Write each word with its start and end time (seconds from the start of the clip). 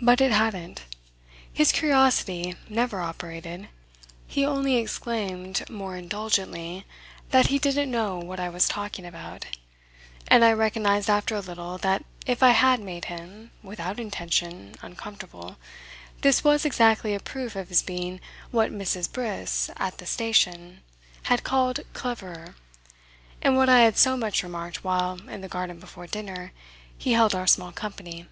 But 0.00 0.22
it 0.22 0.32
hadn't. 0.32 0.84
His 1.52 1.70
curiosity 1.70 2.54
never 2.70 3.02
operated. 3.02 3.68
He 4.26 4.46
only 4.46 4.76
exclaimed, 4.76 5.68
more 5.68 5.98
indulgently, 5.98 6.86
that 7.28 7.48
he 7.48 7.58
didn't 7.58 7.90
know 7.90 8.16
what 8.16 8.40
I 8.40 8.48
was 8.48 8.66
talking 8.68 9.04
about; 9.04 9.44
and 10.28 10.42
I 10.46 10.54
recognised 10.54 11.10
after 11.10 11.34
a 11.34 11.40
little 11.40 11.76
that 11.76 12.06
if 12.24 12.42
I 12.42 12.52
had 12.52 12.80
made 12.80 13.04
him, 13.12 13.50
without 13.62 14.00
intention, 14.00 14.76
uncomfortable, 14.80 15.58
this 16.22 16.42
was 16.42 16.64
exactly 16.64 17.14
a 17.14 17.20
proof 17.20 17.54
of 17.54 17.68
his 17.68 17.82
being 17.82 18.22
what 18.50 18.72
Mrs. 18.72 19.12
Briss, 19.12 19.70
at 19.76 19.98
the 19.98 20.06
station, 20.06 20.80
had 21.24 21.44
called 21.44 21.80
cleverer, 21.92 22.54
and 23.42 23.58
what 23.58 23.68
I 23.68 23.80
had 23.80 23.98
so 23.98 24.16
much 24.16 24.42
remarked 24.42 24.82
while, 24.82 25.20
in 25.28 25.42
the 25.42 25.48
garden 25.48 25.78
before 25.78 26.06
dinner, 26.06 26.52
he 26.96 27.12
held 27.12 27.34
our 27.34 27.46
small 27.46 27.72
company. 27.72 28.26